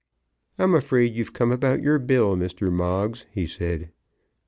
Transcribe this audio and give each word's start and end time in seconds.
"I'm 0.57 0.73
afraid 0.73 1.13
you've 1.13 1.31
come 1.31 1.51
about 1.51 1.83
your 1.83 1.99
bill, 1.99 2.35
Mr. 2.35 2.71
Moggs," 2.71 3.27
he 3.31 3.45
said. 3.45 3.91